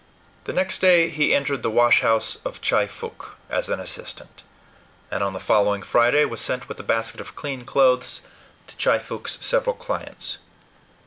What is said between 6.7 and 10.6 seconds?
a basket of clean clothes to Chy Fook's several clients.